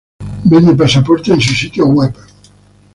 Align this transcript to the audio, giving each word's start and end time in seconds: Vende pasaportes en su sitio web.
Vende 0.51 0.73
pasaportes 0.73 1.31
en 1.31 1.39
su 1.39 1.53
sitio 1.53 1.85
web. 1.85 2.15